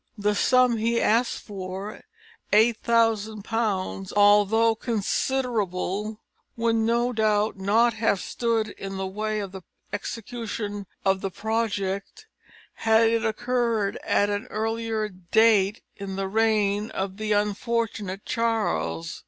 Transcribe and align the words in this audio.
The 0.17 0.33
sum 0.33 0.77
he 0.77 0.99
asked 0.99 1.43
for, 1.43 2.01
£8000, 2.51 4.11
although 4.15 4.73
considerable, 4.73 6.21
would 6.57 6.75
no 6.75 7.13
doubt 7.13 7.57
not 7.59 7.93
have 7.93 8.19
stood 8.19 8.69
in 8.69 8.97
the 8.97 9.05
way 9.05 9.39
of 9.39 9.51
the 9.51 9.61
execution 9.93 10.87
of 11.05 11.21
the 11.21 11.29
project 11.29 12.25
had 12.77 13.09
it 13.11 13.23
occurred 13.23 13.97
at 14.03 14.31
an 14.31 14.47
earlier 14.47 15.07
date 15.07 15.83
in 15.95 16.15
the 16.15 16.27
reign 16.27 16.89
of 16.89 17.17
the 17.17 17.33
unfortunate 17.33 18.25
Charles. 18.25 19.19